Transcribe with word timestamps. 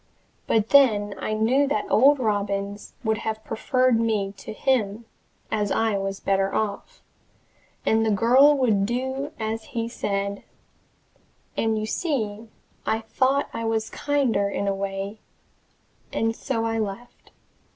But 0.47 0.69
then 0.69 1.13
I 1.19 1.33
knew 1.33 1.67
that 1.67 1.85
old 1.91 2.17
Robins 2.17 2.95
would 3.03 3.19
have 3.19 3.43
preferred 3.43 3.99
me 3.99 4.31
to 4.37 4.51
him, 4.51 5.05
as 5.51 5.69
I 5.71 5.95
was 5.99 6.19
better 6.19 6.55
off 6.55 7.03
and 7.85 8.03
the 8.03 8.09
girl 8.09 8.57
would 8.57 8.87
do 8.87 9.31
as 9.39 9.63
he 9.77 9.87
said 9.87 10.41
and, 11.55 11.77
you 11.77 11.85
see, 11.85 12.47
I 12.83 13.01
thought 13.01 13.47
I 13.53 13.63
was 13.65 13.91
kinder 13.91 14.49
in 14.49 14.65
the 14.65 14.73
way 14.73 15.19
and 16.11 16.35
so 16.35 16.65
I 16.65 16.79
left. 16.79 17.29